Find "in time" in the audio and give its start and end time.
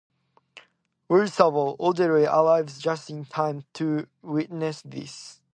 3.11-3.65